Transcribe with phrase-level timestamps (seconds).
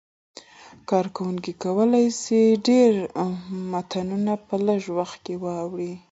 [0.89, 2.93] کاروونکي کولای شي ډېر
[3.71, 5.93] متنونه په لږ وخت کې واړوي.